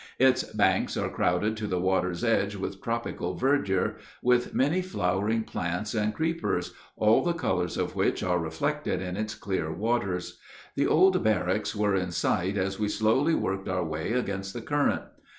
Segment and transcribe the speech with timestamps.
[0.17, 5.93] Its banks are crowded to the water's edge with tropical verdure, with many flowering plants
[5.93, 10.39] and creepers, all the colors of which are reflected in its clear waters.
[10.73, 15.03] The old barracks were in sight as we slowly worked our way against the current.